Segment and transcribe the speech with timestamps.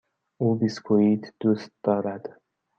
[0.41, 2.25] او بیسکوییت دوست دارد.